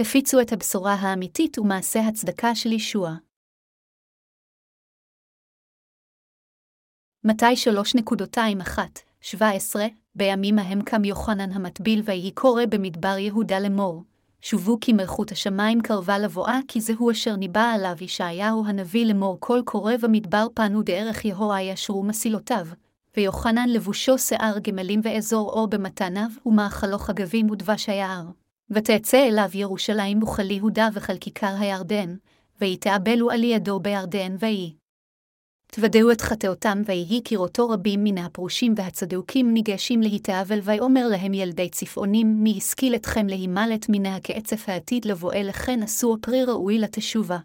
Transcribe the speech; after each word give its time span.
הפיצו 0.00 0.40
את 0.40 0.52
הבשורה 0.52 0.94
האמיתית 0.94 1.58
ומעשה 1.58 2.00
הצדקה 2.00 2.54
של 2.54 2.72
ישוע. 2.72 3.14
מתי 7.24 7.54
3.21-17 9.24 9.34
בימים 10.14 10.58
ההם 10.58 10.82
קם 10.82 11.04
יוחנן 11.04 11.52
המטביל 11.52 12.02
ויהי 12.04 12.30
קורא 12.30 12.62
במדבר 12.68 13.18
יהודה 13.18 13.58
לאמור. 13.60 14.04
שובו 14.42 14.78
כי 14.80 14.92
מלכות 14.92 15.32
השמיים 15.32 15.80
קרבה 15.82 16.18
לבואה, 16.18 16.58
כי 16.68 16.80
זהו 16.80 17.10
אשר 17.10 17.36
ניבא 17.36 17.72
עליו 17.74 17.96
ישעיהו 18.00 18.66
הנביא 18.66 19.06
לאמור 19.06 19.36
כל 19.40 19.60
קורא 19.64 19.96
במדבר 20.02 20.46
פנו 20.54 20.82
דרך 20.82 21.24
יהוה 21.24 21.62
ישרו 21.62 22.02
מסילותיו, 22.02 22.66
ויוחנן 23.16 23.68
לבושו 23.68 24.18
שיער 24.18 24.58
גמלים 24.58 25.00
ואזור 25.04 25.50
אור 25.50 25.66
במתניו, 25.66 26.28
ומאכלו 26.46 26.98
חגבים 26.98 27.50
ודבש 27.50 27.88
היער. 27.88 28.24
ותצא 28.70 29.28
אליו 29.28 29.48
ירושלים 29.54 30.22
וכל 30.22 30.50
יהודה 30.50 30.88
וכל 30.94 31.16
כיכר 31.16 31.54
הירדן, 31.60 32.16
ויתאבלו 32.60 33.30
על 33.30 33.44
ידו 33.44 33.80
בירדן 33.80 34.36
ויהי. 34.38 34.74
תוודאו 35.72 36.12
את 36.12 36.20
חטאותם, 36.20 36.82
ויהי 36.86 37.20
כראותו 37.24 37.68
רבים 37.68 38.04
מן 38.04 38.18
הפרושים 38.18 38.74
והצדוקים 38.76 39.54
ניגשים 39.54 40.02
להתאבל, 40.02 40.58
ויאמר 40.62 41.08
להם 41.08 41.34
ילדי 41.34 41.68
צפעונים, 41.68 42.42
מי 42.42 42.54
השכיל 42.56 42.94
אתכם 42.94 43.26
להימלט 43.26 43.86
מן 43.88 44.06
הקעצף 44.06 44.68
העתיד 44.68 45.04
לבואה 45.04 45.42
לכן 45.42 45.82
עשו 45.82 46.14
הפרי 46.14 46.44
ראוי 46.44 46.78
לתשובה. 46.78 47.38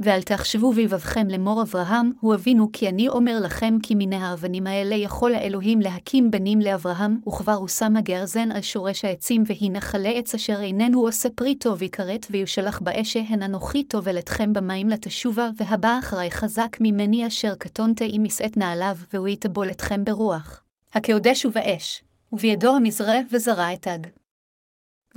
ואל 0.00 0.22
תחשבו 0.22 0.72
בלבבכם 0.72 1.28
לאמור 1.28 1.62
אברהם, 1.62 2.12
הוא 2.20 2.34
אבינו 2.34 2.68
כי 2.72 2.88
אני 2.88 3.08
אומר 3.08 3.40
לכם 3.40 3.74
כי 3.82 3.94
מן 3.94 4.12
האבנים 4.12 4.66
האלה 4.66 4.94
יכול 4.94 5.34
האלוהים 5.34 5.80
להקים 5.80 6.30
בנים 6.30 6.60
לאברהם, 6.60 7.20
וכבר 7.28 7.52
הוא 7.52 7.68
שם 7.68 7.96
הגרזן 7.96 8.52
על 8.52 8.60
שורש 8.60 9.04
העצים, 9.04 9.42
והנה 9.46 9.80
חלה 9.80 10.08
עץ 10.08 10.34
אשר 10.34 10.60
איננו 10.60 11.00
עושה 11.00 11.28
פרי 11.34 11.54
טוב 11.54 11.82
יכרת, 11.82 12.26
ויושלך 12.30 12.82
באש 12.82 13.16
הן 13.16 13.42
אנוכי 13.42 13.84
טובל 13.84 14.18
אתכם 14.18 14.52
במים 14.52 14.88
לתשובה, 14.88 15.50
והבא 15.56 15.98
אחרי 15.98 16.30
חזק 16.30 16.76
ממני 16.80 17.26
אשר 17.26 17.54
קטונתי 17.54 18.08
עם 18.12 18.24
משאת 18.24 18.56
נעליו, 18.56 18.96
והוא 19.12 19.28
יטבול 19.28 19.70
אתכם 19.70 20.04
ברוח. 20.04 20.62
הקודש 20.94 21.46
ובאש, 21.46 22.02
ובידו 22.32 22.76
המזרה 22.76 23.18
וזרע 23.32 23.72
אתג. 23.72 24.19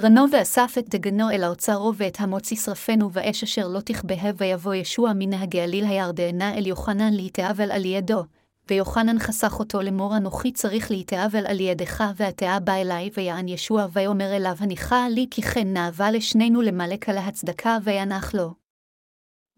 רנו 0.02 0.26
ואסף 0.32 0.76
את 0.80 0.90
דגנו 0.90 1.30
אל 1.30 1.44
האוצרו 1.44 1.94
ואת 1.96 2.18
המוץ 2.20 2.52
ישרפנו 2.52 3.10
באש 3.10 3.44
אשר 3.44 3.68
לא 3.68 3.80
תכבה 3.80 4.16
ויבוא 4.38 4.74
ישוע 4.74 5.12
מן 5.16 5.34
הגליל 5.34 5.86
הירדנה 5.86 6.54
אל 6.54 6.68
יוחנן 6.68 7.14
להתאבל 7.14 7.72
על 7.72 7.86
ידו, 7.86 8.24
ויוחנן 8.70 9.20
חסך 9.20 9.60
אותו 9.60 9.82
לאמור 9.82 10.18
אנוכי 10.18 10.52
צריך 10.52 10.92
להתאבל 10.92 11.46
על 11.46 11.60
ידך 11.60 12.04
והתאה 12.16 12.60
בא 12.60 12.74
אלי 12.74 13.10
ויען 13.18 13.48
ישוע 13.48 13.88
ויאמר 13.94 14.36
אליו 14.36 14.56
הניחה 14.60 15.10
לי 15.10 15.28
כי 15.32 15.42
כן 15.42 15.74
נאווה 15.74 16.12
לשנינו 16.12 16.62
למלק 16.62 17.10
על 17.10 17.18
ההצדקה 17.18 17.78
וינח 17.84 18.34
לו. 18.34 18.54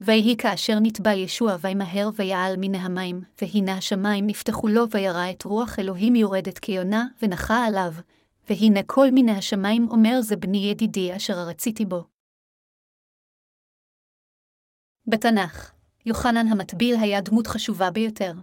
ויהי 0.02 0.38
כאשר 0.38 0.80
נטבע 0.82 1.14
ישוע 1.14 1.56
וימהר 1.62 2.10
ויעל 2.16 2.56
מן 2.58 2.76
המים, 2.76 3.22
והנה 3.42 3.78
השמיים 3.78 4.28
נפתחו 4.28 4.68
לו 4.68 4.90
וירא 4.92 5.30
את 5.30 5.44
רוח 5.44 5.80
אלוהים 5.80 6.16
יורדת 6.16 6.60
כיונה, 6.60 7.06
ונחה 7.22 7.66
עליו, 7.66 7.94
והנה 8.50 8.80
כל 8.86 9.12
מיני 9.12 9.32
השמיים 9.32 9.88
אומר 9.92 10.22
זה 10.22 10.36
בני 10.36 10.58
ידידי 10.58 11.16
אשר 11.16 11.34
רציתי 11.34 11.86
בו. 11.86 12.04
בתנ"ך, 15.08 15.72
יוחנן 16.06 16.48
המטביל 16.48 16.96
היה 17.02 17.22
דמות 17.22 17.48
חשובה 17.48 17.92
ביותר. 17.92 18.34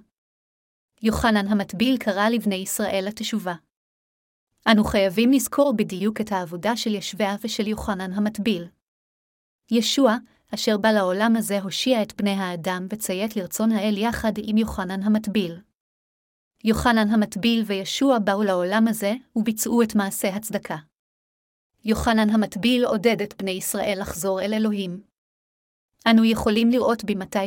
יוחנן 1.02 1.46
המטביל 1.48 1.96
קרא 1.96 2.28
לבני 2.28 2.54
ישראל 2.54 3.04
לתשובה. 3.08 3.54
אנו 4.72 4.84
חייבים 4.84 5.32
לזכור 5.32 5.74
בדיוק 5.76 6.20
את 6.20 6.32
העבודה 6.32 6.76
של 6.76 6.94
ישביה 6.94 7.36
ושל 7.44 7.66
יוחנן 7.66 8.12
המטביל. 8.12 8.68
ישוע, 9.70 10.16
אשר 10.54 10.78
בא 10.78 10.88
לעולם 10.88 11.36
הזה, 11.36 11.60
הושיע 11.60 12.02
את 12.02 12.16
בני 12.16 12.30
האדם 12.30 12.86
וציית 12.90 13.36
לרצון 13.36 13.72
האל 13.72 13.98
יחד 13.98 14.32
עם 14.36 14.58
יוחנן 14.58 15.02
המטביל. 15.02 15.60
יוחנן 16.64 17.10
המטביל 17.10 17.62
וישוע 17.66 18.18
באו 18.18 18.42
לעולם 18.42 18.88
הזה, 18.88 19.14
וביצעו 19.36 19.82
את 19.82 19.94
מעשה 19.94 20.28
הצדקה. 20.28 20.76
יוחנן 21.84 22.30
המטביל 22.30 22.84
עודד 22.84 23.22
את 23.22 23.34
בני 23.38 23.50
ישראל 23.50 23.98
לחזור 24.00 24.40
אל 24.40 24.54
אלוהים. 24.54 25.00
אנו 26.06 26.24
יכולים 26.24 26.70
לראות 26.70 27.04
במתי 27.04 27.46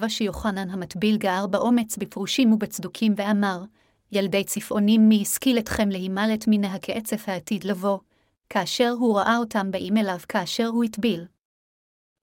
3.27 0.00 0.08
שיוחנן 0.08 0.70
המטביל 0.70 1.16
גער 1.16 1.46
באומץ 1.46 1.96
בפרושים 1.96 2.52
ובצדוקים 2.52 3.14
ואמר, 3.16 3.64
ילדי 4.12 4.44
צפעונים 4.44 5.08
מי 5.08 5.22
השכיל 5.22 5.58
אתכם 5.58 5.88
להימלט 5.88 6.44
מן 6.46 6.64
הקעצף 6.64 7.28
העתיד 7.28 7.64
לבוא, 7.64 7.98
כאשר 8.50 8.90
הוא 8.98 9.18
ראה 9.18 9.36
אותם 9.36 9.70
באים 9.70 9.96
אליו 9.96 10.18
כאשר 10.28 10.66
הוא 10.66 10.84
הטביל. 10.84 11.24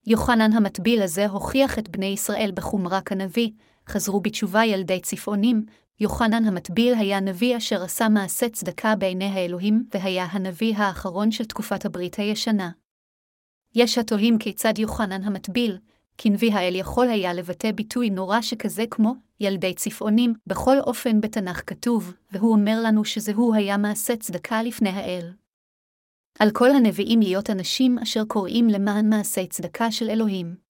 יוחנן 0.07 0.53
המטביל 0.53 1.01
הזה 1.01 1.27
הוכיח 1.27 1.79
את 1.79 1.89
בני 1.89 2.05
ישראל 2.05 2.51
בחומרה 2.55 3.01
כנביא, 3.01 3.51
חזרו 3.89 4.19
בתשובה 4.21 4.65
ילדי 4.65 4.99
צפעונים, 4.99 5.65
יוחנן 5.99 6.45
המטביל 6.45 6.93
היה 6.93 7.19
נביא 7.19 7.57
אשר 7.57 7.83
עשה 7.83 8.09
מעשה 8.09 8.49
צדקה 8.49 8.95
בעיני 8.95 9.25
האלוהים, 9.25 9.85
והיה 9.93 10.25
הנביא 10.31 10.75
האחרון 10.77 11.31
של 11.31 11.45
תקופת 11.45 11.85
הברית 11.85 12.15
הישנה. 12.15 12.71
יש 13.75 13.97
התוהים 13.97 14.37
כיצד 14.37 14.79
יוחנן 14.79 15.23
המטביל, 15.23 15.77
כנביא 16.17 16.53
האל 16.53 16.75
יכול 16.75 17.09
היה 17.09 17.33
לבטא 17.33 17.71
ביטוי 17.71 18.09
נורא 18.09 18.41
שכזה 18.41 18.83
כמו 18.91 19.13
ילדי 19.39 19.73
צפעונים, 19.73 20.33
בכל 20.47 20.79
אופן 20.79 21.21
בתנ"ך 21.21 21.61
כתוב, 21.67 22.13
והוא 22.31 22.51
אומר 22.51 22.79
לנו 22.83 23.05
שזהו 23.05 23.53
היה 23.53 23.77
מעשה 23.77 24.15
צדקה 24.15 24.63
לפני 24.63 24.89
האל. 24.89 25.33
על 26.39 26.51
כל 26.51 26.71
הנביאים 26.71 27.19
להיות 27.19 27.49
אנשים 27.49 27.99
אשר 27.99 28.25
קוראים 28.27 28.67
למען 28.67 29.09
מעשי 29.09 29.47
צדקה 29.47 29.91
של 29.91 30.09
אלוהים. 30.09 30.64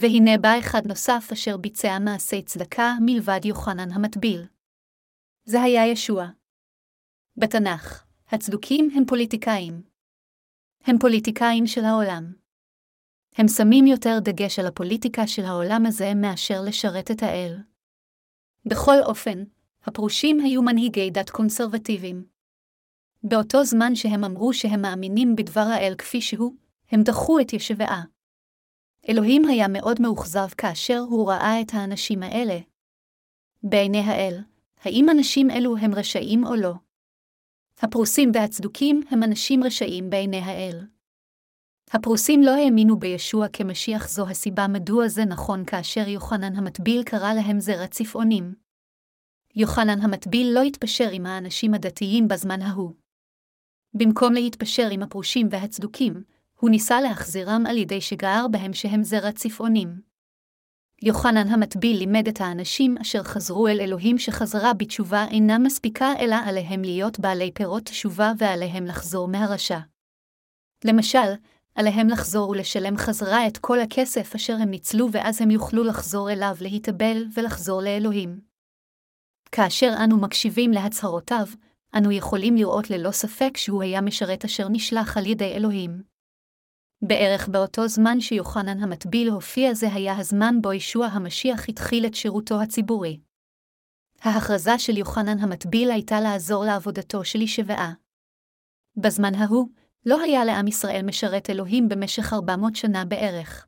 והנה 0.00 0.38
בא 0.40 0.58
אחד 0.58 0.86
נוסף 0.86 1.28
אשר 1.32 1.56
ביצע 1.56 1.98
מעשי 1.98 2.42
צדקה 2.42 2.94
מלבד 3.00 3.40
יוחנן 3.44 3.92
המטביל. 3.92 4.46
זה 5.44 5.62
היה 5.62 5.86
ישוע. 5.86 6.26
בתנ"ך, 7.36 8.04
הצדוקים 8.28 8.90
הם 8.94 9.04
פוליטיקאים. 9.06 9.82
הם 10.84 10.98
פוליטיקאים 10.98 11.66
של 11.66 11.84
העולם. 11.84 12.32
הם 13.36 13.48
שמים 13.48 13.86
יותר 13.86 14.18
דגש 14.20 14.58
על 14.58 14.66
הפוליטיקה 14.66 15.26
של 15.26 15.42
העולם 15.44 15.86
הזה 15.86 16.14
מאשר 16.14 16.60
לשרת 16.66 17.10
את 17.10 17.22
האל. 17.22 17.56
בכל 18.66 18.96
אופן, 19.02 19.44
הפרושים 19.82 20.40
היו 20.40 20.62
מנהיגי 20.62 21.10
דת 21.10 21.30
קונסרבטיביים. 21.30 22.26
באותו 23.22 23.64
זמן 23.64 23.94
שהם 23.94 24.24
אמרו 24.24 24.52
שהם 24.52 24.82
מאמינים 24.82 25.36
בדבר 25.36 25.60
האל 25.60 25.94
כפי 25.98 26.20
שהוא, 26.20 26.54
הם 26.90 27.02
דחו 27.02 27.40
את 27.40 27.52
ישבעה. 27.52 28.15
אלוהים 29.08 29.44
היה 29.44 29.68
מאוד 29.68 30.02
מאוכזב 30.02 30.48
כאשר 30.58 30.98
הוא 30.98 31.28
ראה 31.30 31.60
את 31.60 31.66
האנשים 31.72 32.22
האלה. 32.22 32.58
בעיני 33.62 33.98
האל, 34.00 34.38
האם 34.80 35.06
אנשים 35.10 35.50
אלו 35.50 35.76
הם 35.76 35.94
רשעים 35.94 36.44
או 36.46 36.54
לא? 36.54 36.72
הפרוסים 37.82 38.30
והצדוקים 38.34 39.00
הם 39.10 39.22
אנשים 39.22 39.64
רשעים 39.64 40.10
בעיני 40.10 40.40
האל. 40.40 40.86
הפרוסים 41.90 42.42
לא 42.42 42.50
האמינו 42.50 42.98
בישוע 42.98 43.46
כמשיח 43.52 44.08
זו 44.08 44.28
הסיבה 44.28 44.66
מדוע 44.68 45.08
זה 45.08 45.24
נכון 45.24 45.64
כאשר 45.64 46.08
יוחנן 46.08 46.56
המטביל 46.56 47.02
קרא 47.02 47.34
להם 47.34 47.60
זרע 47.60 47.86
צפעונים. 47.86 48.54
יוחנן 49.54 50.00
המטביל 50.00 50.46
לא 50.54 50.62
התפשר 50.62 51.08
עם 51.12 51.26
האנשים 51.26 51.74
הדתיים 51.74 52.28
בזמן 52.28 52.62
ההוא. 52.62 52.92
במקום 53.94 54.32
להתפשר 54.32 54.88
עם 54.90 55.02
הפרושים 55.02 55.48
והצדוקים, 55.50 56.24
הוא 56.60 56.70
ניסה 56.70 57.00
להחזירם 57.00 57.64
על 57.68 57.76
ידי 57.76 58.00
שגער 58.00 58.46
בהם 58.50 58.72
שהם 58.72 59.02
זרע 59.02 59.32
צפעונים. 59.32 60.00
יוחנן 61.02 61.48
המטביל 61.48 61.98
לימד 61.98 62.28
את 62.28 62.40
האנשים 62.40 62.98
אשר 63.00 63.22
חזרו 63.22 63.68
אל 63.68 63.80
אלוהים 63.80 64.18
שחזרה 64.18 64.74
בתשובה 64.74 65.26
אינה 65.30 65.58
מספיקה 65.58 66.12
אלא 66.18 66.36
עליהם 66.46 66.82
להיות 66.82 67.18
בעלי 67.18 67.50
פירות 67.54 67.84
תשובה 67.84 68.32
ועליהם 68.38 68.84
לחזור 68.84 69.28
מהרשע. 69.28 69.78
למשל, 70.84 71.28
עליהם 71.74 72.08
לחזור 72.08 72.48
ולשלם 72.50 72.96
חזרה 72.96 73.46
את 73.46 73.58
כל 73.58 73.80
הכסף 73.80 74.34
אשר 74.34 74.52
הם 74.52 74.70
ניצלו 74.70 75.08
ואז 75.12 75.42
הם 75.42 75.50
יוכלו 75.50 75.84
לחזור 75.84 76.30
אליו 76.30 76.54
להתאבל 76.60 77.24
ולחזור 77.34 77.82
לאלוהים. 77.82 78.40
כאשר 79.52 79.94
אנו 80.04 80.16
מקשיבים 80.20 80.70
להצהרותיו, 80.70 81.46
אנו 81.96 82.12
יכולים 82.12 82.56
לראות 82.56 82.90
ללא 82.90 83.10
ספק 83.10 83.56
שהוא 83.56 83.82
היה 83.82 84.00
משרת 84.00 84.44
אשר 84.44 84.68
נשלח 84.68 85.16
על 85.16 85.26
ידי 85.26 85.52
אלוהים. 85.52 86.15
בערך 87.02 87.48
באותו 87.48 87.88
זמן 87.88 88.20
שיוחנן 88.20 88.82
המטביל 88.82 89.28
הופיע 89.28 89.74
זה 89.74 89.92
היה 89.92 90.18
הזמן 90.18 90.54
בו 90.62 90.72
ישוע 90.72 91.06
המשיח 91.06 91.68
התחיל 91.68 92.06
את 92.06 92.14
שירותו 92.14 92.62
הציבורי. 92.62 93.20
ההכרזה 94.20 94.78
של 94.78 94.96
יוחנן 94.96 95.38
המטביל 95.38 95.90
הייתה 95.90 96.20
לעזור 96.20 96.64
לעבודתו 96.64 97.24
של 97.24 97.40
ישבעה. 97.40 97.92
בזמן 98.96 99.34
ההוא, 99.34 99.68
לא 100.06 100.20
היה 100.20 100.44
לעם 100.44 100.66
ישראל 100.66 101.02
משרת 101.04 101.50
אלוהים 101.50 101.88
במשך 101.88 102.32
400 102.32 102.76
שנה 102.76 103.04
בערך. 103.04 103.66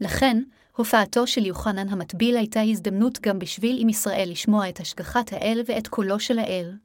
לכן, 0.00 0.42
הופעתו 0.76 1.26
של 1.26 1.46
יוחנן 1.46 1.88
המטביל 1.88 2.36
הייתה 2.36 2.60
הזדמנות 2.60 3.18
גם 3.20 3.38
בשביל 3.38 3.76
עם 3.80 3.88
ישראל 3.88 4.28
לשמוע 4.30 4.68
את 4.68 4.80
השגחת 4.80 5.32
האל 5.32 5.62
ואת 5.66 5.88
קולו 5.88 6.20
של 6.20 6.38
האל. 6.38 6.78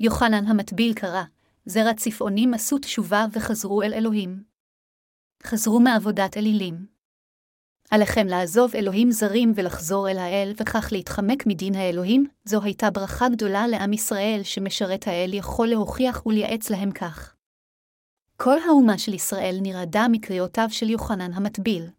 יוחנן 0.00 0.46
המטביל 0.46 0.94
קרא, 0.94 1.22
זרע 1.66 1.94
צפעונים 1.94 2.54
עשו 2.54 2.78
תשובה 2.78 3.26
וחזרו 3.32 3.82
אל 3.82 3.94
אלוהים. 3.94 4.42
חזרו 5.44 5.80
מעבודת 5.80 6.36
אלילים. 6.36 6.86
עליכם 7.90 8.26
לעזוב 8.26 8.76
אלוהים 8.76 9.10
זרים 9.10 9.52
ולחזור 9.56 10.10
אל 10.10 10.18
האל, 10.18 10.52
וכך 10.56 10.88
להתחמק 10.92 11.46
מדין 11.46 11.74
האלוהים, 11.74 12.26
זו 12.44 12.62
הייתה 12.62 12.90
ברכה 12.90 13.28
גדולה 13.28 13.66
לעם 13.66 13.92
ישראל 13.92 14.40
שמשרת 14.42 15.06
האל 15.06 15.34
יכול 15.34 15.68
להוכיח 15.68 16.26
ולייעץ 16.26 16.70
להם 16.70 16.92
כך. 16.92 17.34
כל 18.36 18.56
האומה 18.68 18.98
של 18.98 19.14
ישראל 19.14 19.58
נרעדה 19.62 20.06
מקריאותיו 20.10 20.66
של 20.70 20.90
יוחנן 20.90 21.32
המטביל. 21.32 21.90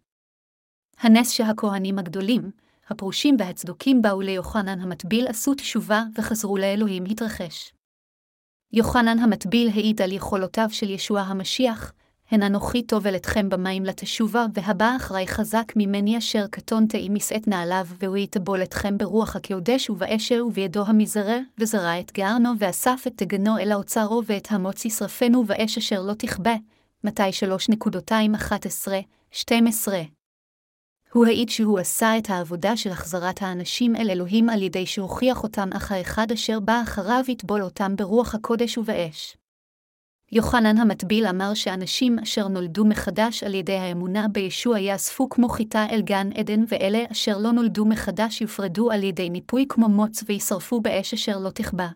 הנס 0.98 1.30
שהכהנים 1.30 1.98
הגדולים, 1.98 2.50
הפרושים 2.88 3.36
והצדוקים 3.38 4.02
באו 4.02 4.20
ליוחנן 4.20 4.80
המטביל 4.80 5.28
עשו 5.28 5.54
תשובה 5.54 6.02
וחזרו 6.18 6.56
לאלוהים 6.56 7.04
התרחש. 7.04 7.75
יוחנן 8.72 9.18
המטביל 9.18 9.68
העיד 9.68 10.02
על 10.02 10.12
יכולותיו 10.12 10.68
של 10.70 10.90
ישוע 10.90 11.20
המשיח, 11.20 11.92
הן 12.30 12.42
אנוכי 12.42 12.82
טובל 12.82 13.16
אתכם 13.16 13.48
במים 13.48 13.84
לתשובה, 13.84 14.46
והבא 14.54 14.96
אחרי 14.96 15.26
חזק 15.26 15.72
ממני 15.76 16.18
אשר 16.18 16.46
קטונתי 16.46 17.08
משאת 17.08 17.48
נעליו, 17.48 17.86
והוא 17.98 18.16
יטבול 18.16 18.62
אתכם 18.62 18.98
ברוח 18.98 19.36
הקודש 19.36 19.90
ובאשר 19.90 20.44
ובידו 20.46 20.84
המזרע, 20.86 21.38
וזרע 21.58 22.00
את 22.00 22.12
גארנו, 22.12 22.50
ואסף 22.58 23.04
את 23.06 23.12
תגנו 23.16 23.58
אל 23.58 23.72
האוצרו, 23.72 24.22
ואת 24.26 24.48
המוץ 24.50 24.84
ישרפנו 24.84 25.44
באש 25.44 25.78
אשר 25.78 26.02
לא 26.02 26.12
תכבה. 26.12 26.54
מתי 27.04 27.30
3.211-12 29.32 29.88
הוא 31.16 31.26
העיד 31.26 31.48
שהוא 31.48 31.78
עשה 31.78 32.18
את 32.18 32.30
העבודה 32.30 32.76
של 32.76 32.90
החזרת 32.90 33.42
האנשים 33.42 33.96
אל 33.96 34.10
אלוהים 34.10 34.48
על 34.48 34.62
ידי 34.62 34.86
שהוכיח 34.86 35.42
אותם, 35.42 35.68
אך 35.72 35.92
האחד 35.92 36.32
אשר 36.32 36.60
בא 36.60 36.82
אחריו 36.82 37.24
יטבול 37.28 37.62
אותם 37.62 37.96
ברוח 37.96 38.34
הקודש 38.34 38.78
ובאש. 38.78 39.36
יוחנן 40.32 40.78
המטביל 40.78 41.26
אמר 41.26 41.54
שאנשים 41.54 42.18
אשר 42.18 42.48
נולדו 42.48 42.84
מחדש 42.84 43.42
על 43.42 43.54
ידי 43.54 43.76
האמונה 43.76 44.28
בישוע 44.28 44.78
יאספו 44.78 45.28
כמו 45.28 45.48
חיטה 45.48 45.86
אל 45.90 46.02
גן 46.02 46.30
עדן, 46.34 46.64
ואלה 46.68 47.04
אשר 47.12 47.38
לא 47.38 47.52
נולדו 47.52 47.84
מחדש 47.84 48.40
יופרדו 48.40 48.90
על 48.90 49.02
ידי 49.02 49.30
ניפוי 49.30 49.66
כמו 49.68 49.88
מוץ 49.88 50.24
וישרפו 50.26 50.80
באש 50.80 51.14
אשר 51.14 51.38
לא 51.38 51.50
תכבה. 51.50 51.88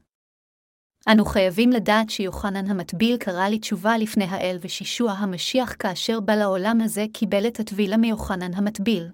אנו 1.09 1.25
חייבים 1.25 1.71
לדעת 1.71 2.11
שיוחנן 2.11 2.71
המטביל 2.71 3.17
קרא 3.17 3.49
לתשובה 3.49 3.99
לפני 3.99 4.25
האל 4.25 4.59
ושישוע 4.61 5.13
המשיח 5.13 5.75
כאשר 5.79 6.21
בא 6.21 6.35
לעולם 6.35 6.81
הזה 6.81 7.05
קיבל 7.13 7.47
את 7.47 7.61
הטבילה 7.61 7.97
מיוחנן 7.97 8.55
המטביל. 8.55 9.09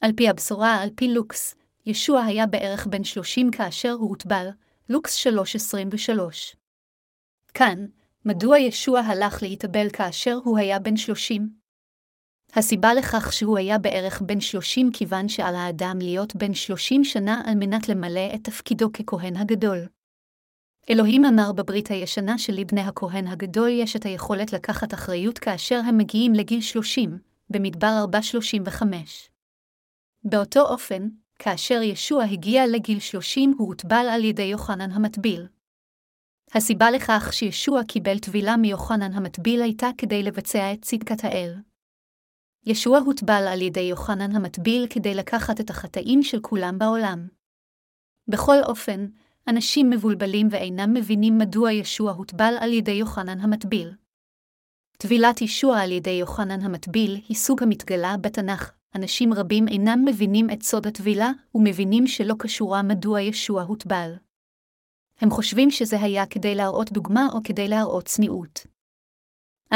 על 0.00 0.12
פי 0.16 0.28
הבשורה, 0.28 0.82
על 0.82 0.90
פי 0.94 1.08
לוקס, 1.08 1.54
ישוע 1.86 2.22
היה 2.22 2.46
בערך 2.46 2.86
בן 2.86 3.04
שלושים 3.04 3.50
כאשר 3.50 3.92
הוא 3.92 4.08
הוטבל, 4.08 4.48
לוקס 4.88 5.26
3.23. 5.26 6.56
כאן, 7.54 7.86
מדוע 8.24 8.58
ישוע 8.58 9.00
הלך 9.00 9.42
להתאבל 9.42 9.90
כאשר 9.92 10.38
הוא 10.44 10.58
היה 10.58 10.78
בן 10.78 10.96
שלושים? 10.96 11.50
הסיבה 12.54 12.94
לכך 12.94 13.32
שהוא 13.32 13.58
היה 13.58 13.78
בערך 13.78 14.22
בן 14.22 14.40
שלושים 14.40 14.90
כיוון 14.92 15.28
שעל 15.28 15.54
האדם 15.54 15.98
להיות 16.00 16.36
בן 16.36 16.54
שלושים 16.54 17.04
שנה 17.04 17.42
על 17.46 17.54
מנת 17.54 17.88
למלא 17.88 18.34
את 18.34 18.44
תפקידו 18.44 18.92
ככהן 18.92 19.36
הגדול. 19.36 19.86
אלוהים 20.90 21.24
אמר 21.24 21.52
בברית 21.52 21.90
הישנה 21.90 22.38
שלבני 22.38 22.80
הכהן 22.80 23.26
הגדול 23.26 23.68
יש 23.68 23.96
את 23.96 24.06
היכולת 24.06 24.52
לקחת 24.52 24.94
אחריות 24.94 25.38
כאשר 25.38 25.80
הם 25.86 25.98
מגיעים 25.98 26.32
לגיל 26.34 26.60
שלושים, 26.60 27.18
במדבר 27.50 28.04
4.35. 28.12 28.84
באותו 30.24 30.60
אופן, 30.60 31.08
כאשר 31.38 31.82
ישוע 31.82 32.24
הגיע 32.24 32.66
לגיל 32.66 33.00
שלושים 33.00 33.54
הוא 33.58 33.68
הוטבל 33.68 34.06
על 34.10 34.24
ידי 34.24 34.42
יוחנן 34.42 34.90
המטביל. 34.90 35.46
הסיבה 36.54 36.90
לכך 36.90 37.28
שישוע 37.32 37.84
קיבל 37.84 38.18
טבילה 38.18 38.56
מיוחנן 38.56 39.12
המטביל 39.12 39.62
הייתה 39.62 39.88
כדי 39.98 40.22
לבצע 40.22 40.72
את 40.72 40.82
צדקת 40.82 41.24
האל. 41.24 41.54
ישוע 42.66 42.98
הוטבל 42.98 43.44
על 43.48 43.62
ידי 43.62 43.80
יוחנן 43.80 44.36
המטביל 44.36 44.86
כדי 44.90 45.14
לקחת 45.14 45.60
את 45.60 45.70
החטאים 45.70 46.22
של 46.22 46.40
כולם 46.40 46.78
בעולם. 46.78 47.28
בכל 48.28 48.56
אופן, 48.66 49.06
אנשים 49.48 49.90
מבולבלים 49.90 50.48
ואינם 50.50 50.94
מבינים 50.94 51.38
מדוע 51.38 51.72
ישוע 51.72 52.12
הוטבל 52.12 52.54
על 52.60 52.72
ידי 52.72 52.90
יוחנן 52.90 53.40
המטביל. 53.40 53.92
טבילת 54.98 55.42
ישוע 55.42 55.80
על 55.80 55.92
ידי 55.92 56.10
יוחנן 56.10 56.60
המטביל 56.60 57.20
היא 57.28 57.36
סוג 57.36 57.62
המתגלה 57.62 58.16
בתנ"ך. 58.16 58.72
אנשים 58.94 59.34
רבים 59.34 59.68
אינם 59.68 60.04
מבינים 60.04 60.50
את 60.50 60.62
סוד 60.62 60.86
הטבילה, 60.86 61.30
ומבינים 61.54 62.06
שלא 62.06 62.34
קשורה 62.38 62.82
מדוע 62.82 63.20
ישוע 63.20 63.62
הוטבל. 63.62 64.12
הם 65.20 65.30
חושבים 65.30 65.70
שזה 65.70 66.00
היה 66.00 66.26
כדי 66.26 66.54
להראות 66.54 66.92
דוגמה 66.92 67.26
או 67.32 67.38
כדי 67.44 67.68
להראות 67.68 68.04
צניעות. 68.04 68.66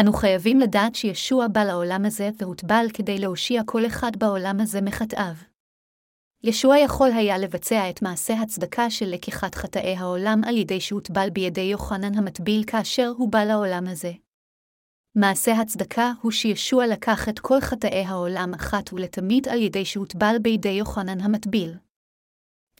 אנו 0.00 0.12
חייבים 0.12 0.60
לדעת 0.60 0.94
שישוע 0.94 1.48
בא 1.48 1.64
לעולם 1.64 2.04
הזה 2.04 2.30
והוטבל 2.38 2.86
כדי 2.94 3.18
להושיע 3.18 3.62
כל 3.66 3.86
אחד 3.86 4.12
בעולם 4.18 4.60
הזה 4.60 4.80
מחטאיו. 4.80 5.34
ישוע 6.46 6.78
יכול 6.78 7.10
היה 7.12 7.38
לבצע 7.38 7.90
את 7.90 8.02
מעשה 8.02 8.34
הצדקה 8.40 8.90
של 8.90 9.06
לקיחת 9.06 9.54
חטאי 9.54 9.96
העולם 9.96 10.40
על 10.46 10.56
ידי 10.56 10.80
שהוטבל 10.80 11.30
בידי 11.30 11.60
יוחנן 11.60 12.18
המטביל 12.18 12.64
כאשר 12.66 13.12
הוא 13.16 13.32
בא 13.32 13.44
לעולם 13.44 13.86
הזה. 13.86 14.12
מעשה 15.14 15.52
הצדקה 15.52 16.12
הוא 16.22 16.32
שישוע 16.32 16.86
לקח 16.86 17.28
את 17.28 17.38
כל 17.38 17.60
חטאי 17.60 18.04
העולם 18.04 18.54
אחת 18.54 18.92
ולתמיד 18.92 19.48
על 19.48 19.62
ידי 19.62 19.84
שהוטבל 19.84 20.36
בידי 20.42 20.68
יוחנן 20.68 21.20
המטביל. 21.20 21.74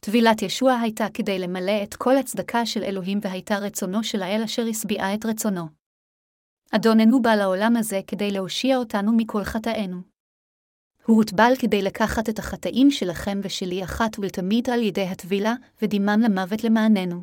טבילת 0.01 0.43
ישוע 0.43 0.73
הייתה 0.73 1.07
כדי 1.15 1.39
למלא 1.39 1.83
את 1.83 1.95
כל 1.95 2.17
הצדקה 2.17 2.67
של 2.67 2.83
אלוהים 2.83 3.19
והייתה 3.23 3.59
רצונו 3.59 4.05
של 4.05 4.23
האל 4.23 4.43
אשר 4.45 4.67
השביעה 4.71 5.15
את 5.15 5.27
רצונו. 5.27 5.69
אדוננו 6.71 7.23
בא 7.23 7.35
לעולם 7.35 7.77
הזה 7.77 8.01
כדי 8.07 8.31
להושיע 8.31 8.77
אותנו 8.77 9.13
מכל 9.17 9.45
חטאינו. 9.45 10.14
הוא 11.07 11.17
הוטבל 11.17 11.53
כדי 11.59 11.83
לקחת 11.83 12.29
את 12.29 12.39
החטאים 12.39 12.91
שלכם 12.91 13.41
ושלי 13.43 13.85
אחת 13.85 14.19
ולתמיד 14.19 14.71
על 14.71 14.83
ידי 14.83 15.07
הטבילה, 15.07 15.55
ודימם 15.83 16.21
למוות 16.25 16.65
למעננו. 16.65 17.23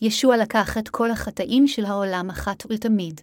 ישוע 0.00 0.36
לקח 0.36 0.78
את 0.78 0.88
כל 0.88 1.10
החטאים 1.10 1.66
של 1.66 1.84
העולם 1.84 2.30
אחת 2.30 2.66
ולתמיד. 2.66 3.20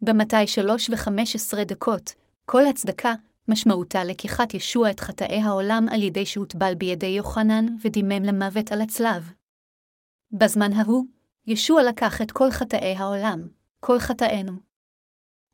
במתי 0.00 0.46
שלוש 0.46 0.90
וחמש 0.90 1.34
עשרה 1.34 1.64
דקות, 1.64 2.14
כל 2.44 2.66
הצדקה, 2.66 3.14
משמעותה 3.48 4.04
לקיחת 4.04 4.54
ישוע 4.54 4.90
את 4.90 5.00
חטאי 5.00 5.40
העולם 5.40 5.86
על 5.90 6.02
ידי 6.02 6.26
שהוטבל 6.26 6.74
בידי 6.74 7.06
יוחנן 7.06 7.66
ודימם 7.84 8.22
למוות 8.22 8.72
על 8.72 8.80
הצלב. 8.80 9.32
בזמן 10.32 10.72
ההוא, 10.72 11.04
ישוע 11.46 11.82
לקח 11.82 12.22
את 12.22 12.32
כל 12.32 12.50
חטאי 12.50 12.94
העולם, 12.96 13.48
כל 13.80 13.98
חטאינו. 13.98 14.52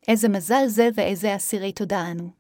איזה 0.09 0.29
מזל 0.29 0.67
זה 0.67 0.89
ואיזה 0.95 1.37
אסירי 1.37 1.73
תודה 1.73 2.11
אנו. 2.11 2.40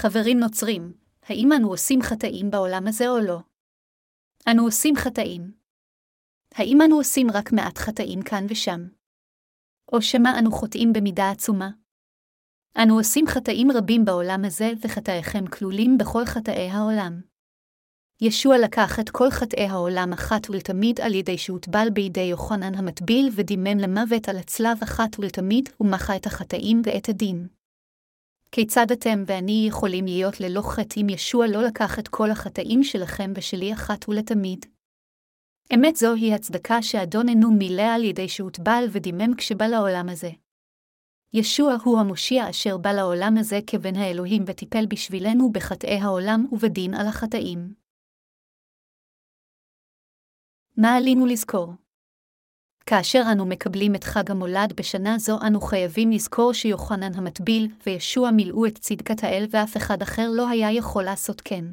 חברים 0.00 0.38
נוצרים, 0.38 0.92
האם 1.22 1.52
אנו 1.52 1.68
עושים 1.68 2.02
חטאים 2.02 2.50
בעולם 2.50 2.86
הזה 2.86 3.08
או 3.08 3.18
לא? 3.18 3.38
אנו 4.50 4.64
עושים 4.64 4.96
חטאים. 4.96 5.52
האם 6.54 6.78
אנו 6.84 6.96
עושים 6.96 7.30
רק 7.30 7.52
מעט 7.52 7.78
חטאים 7.78 8.22
כאן 8.22 8.46
ושם? 8.48 8.80
או 9.92 10.02
שמא 10.02 10.28
אנו 10.38 10.50
חוטאים 10.52 10.92
במידה 10.92 11.30
עצומה? 11.30 11.70
אנו 12.82 12.98
עושים 12.98 13.26
חטאים 13.26 13.68
רבים 13.70 14.04
בעולם 14.04 14.44
הזה, 14.44 14.70
וחטאיכם 14.84 15.46
כלולים 15.46 15.98
בכל 15.98 16.24
חטאי 16.24 16.70
העולם. 16.70 17.20
ישוע 18.20 18.58
לקח 18.58 19.00
את 19.00 19.10
כל 19.10 19.30
חטאי 19.30 19.66
העולם 19.66 20.12
אחת 20.12 20.50
ולתמיד 20.50 21.00
על 21.00 21.14
ידי 21.14 21.38
שהוטבל 21.38 21.88
בידי 21.92 22.20
יוחנן 22.20 22.74
המטביל 22.74 23.30
ודימם 23.34 23.78
למוות 23.78 24.28
על 24.28 24.36
הצלב 24.36 24.82
אחת 24.82 25.18
ולתמיד, 25.18 25.68
ומחה 25.80 26.16
את 26.16 26.26
החטאים 26.26 26.82
ואת 26.84 27.08
הדין. 27.08 27.57
כיצד 28.52 28.86
אתם 28.92 29.22
ואני 29.26 29.66
יכולים 29.68 30.04
להיות 30.04 30.40
ללא 30.40 30.60
חטא 30.62 31.00
אם 31.00 31.08
ישוע 31.08 31.46
לא 31.46 31.62
לקח 31.62 31.98
את 31.98 32.08
כל 32.08 32.30
החטאים 32.30 32.82
שלכם 32.82 33.32
ושלי 33.36 33.72
אחת 33.72 34.08
ולתמיד? 34.08 34.66
אמת 35.74 35.96
זוהי 35.96 36.34
הצדקה 36.34 36.82
שאדוננו 36.82 37.50
מילא 37.50 37.82
על 37.94 38.04
ידי 38.04 38.28
שהוטבל 38.28 38.84
ודימם 38.92 39.34
כשבא 39.36 39.66
לעולם 39.66 40.08
הזה. 40.08 40.30
ישוע 41.32 41.74
הוא 41.84 41.98
המושיע 41.98 42.50
אשר 42.50 42.78
בא 42.78 42.92
לעולם 42.92 43.34
הזה 43.40 43.58
כבן 43.66 43.96
האלוהים 43.96 44.42
וטיפל 44.46 44.86
בשבילנו 44.86 45.52
בחטאי 45.52 45.98
העולם 45.98 46.46
ובדין 46.52 46.94
על 46.94 47.06
החטאים. 47.06 47.74
מה 50.76 50.96
עלינו 50.96 51.26
לזכור? 51.26 51.87
כאשר 52.90 53.22
אנו 53.32 53.46
מקבלים 53.46 53.94
את 53.94 54.04
חג 54.04 54.30
המולד 54.30 54.72
בשנה 54.76 55.18
זו, 55.18 55.38
אנו 55.46 55.60
חייבים 55.60 56.10
לזכור 56.10 56.52
שיוחנן 56.52 57.14
המטביל 57.14 57.68
וישוע 57.86 58.30
מילאו 58.30 58.66
את 58.66 58.78
צדקת 58.78 59.24
האל 59.24 59.46
ואף 59.50 59.76
אחד 59.76 60.02
אחר 60.02 60.30
לא 60.30 60.48
היה 60.48 60.72
יכול 60.72 61.04
לעשות 61.04 61.40
כן. 61.40 61.64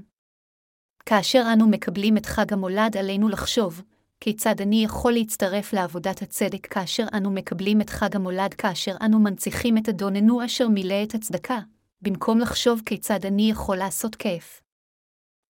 כאשר 1.05 1.43
אנו 1.53 1.67
מקבלים 1.67 2.17
את 2.17 2.25
חג 2.25 2.53
המולד, 2.53 2.97
עלינו 2.97 3.29
לחשוב, 3.29 3.81
כיצד 4.19 4.61
אני 4.61 4.83
יכול 4.83 5.13
להצטרף 5.13 5.73
לעבודת 5.73 6.21
הצדק 6.21 6.67
כאשר 6.67 7.05
אנו 7.13 7.31
מקבלים 7.31 7.81
את 7.81 7.89
חג 7.89 8.15
המולד 8.15 8.53
כאשר 8.53 8.95
אנו 9.01 9.19
מנציחים 9.19 9.77
את 9.77 9.89
אדוננו 9.89 10.45
אשר 10.45 10.67
מילא 10.67 11.03
את 11.03 11.15
הצדקה, 11.15 11.59
במקום 12.01 12.39
לחשוב 12.39 12.81
כיצד 12.85 13.25
אני 13.25 13.51
יכול 13.51 13.77
לעשות 13.77 14.15
כיף. 14.15 14.61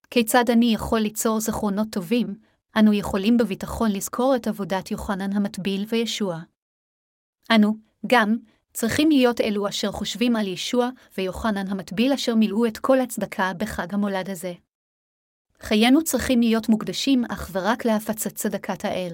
כיצד 0.09 0.49
אני 0.49 0.73
יכול 0.73 0.99
ליצור 0.99 1.39
זכרונות 1.39 1.87
טובים, 1.91 2.35
אנו 2.79 2.93
יכולים 2.93 3.37
בביטחון 3.37 3.91
לזכור 3.91 4.35
את 4.35 4.47
עבודת 4.47 4.91
יוחנן 4.91 5.33
המטביל 5.33 5.85
וישוע. 5.89 6.39
אנו, 7.51 7.77
גם, 8.07 8.37
צריכים 8.73 9.09
להיות 9.09 9.41
אלו 9.41 9.69
אשר 9.69 9.91
חושבים 9.91 10.35
על 10.35 10.47
ישוע 10.47 10.89
ויוחנן 11.17 11.67
המטביל 11.67 12.13
אשר 12.13 12.35
מילאו 12.35 12.65
את 12.65 12.77
כל 12.77 12.99
הצדקה 12.99 13.51
בחג 13.57 13.93
המולד 13.93 14.29
הזה. 14.29 14.53
חיינו 15.61 16.03
צריכים 16.03 16.39
להיות 16.39 16.69
מוקדשים 16.69 17.25
אך 17.25 17.49
ורק 17.53 17.85
להפצת 17.85 18.35
צדקת 18.35 18.85
האל. 18.85 19.13